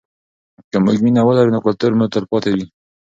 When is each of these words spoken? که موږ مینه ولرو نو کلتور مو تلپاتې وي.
که 0.71 0.77
موږ 0.85 0.97
مینه 1.03 1.21
ولرو 1.23 1.53
نو 1.55 1.59
کلتور 1.65 1.91
مو 1.97 2.05
تلپاتې 2.13 2.49
وي. 2.55 2.65